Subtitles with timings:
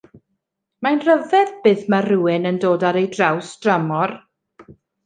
[0.87, 4.19] Mae'n rhyfedd be ma' rhywun yn dod ar ei draws dramor.